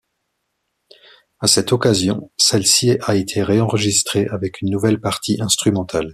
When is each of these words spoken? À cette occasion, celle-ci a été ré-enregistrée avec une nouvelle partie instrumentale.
À 1.41 1.45
cette 1.45 1.73
occasion, 1.73 2.31
celle-ci 2.35 2.97
a 3.01 3.15
été 3.15 3.43
ré-enregistrée 3.43 4.25
avec 4.31 4.61
une 4.61 4.71
nouvelle 4.71 4.99
partie 4.99 5.39
instrumentale. 5.39 6.09